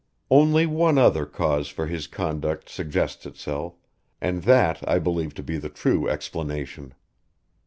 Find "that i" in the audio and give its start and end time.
4.45-4.97